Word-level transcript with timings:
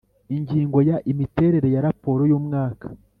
Ingingo 0.35 0.77
ya 0.89 0.97
Imiterere 1.11 1.67
ya 1.75 1.83
raporo 1.87 2.21
y 2.29 2.33
umwaka 2.39 2.87